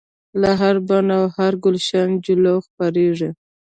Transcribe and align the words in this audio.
له 0.41 0.49
هر 0.61 0.75
بڼ 0.87 1.05
او 1.17 1.23
هر 1.37 1.53
ګلشن 1.63 2.09
جلوه 2.25 2.53
خپریږي 2.65 3.29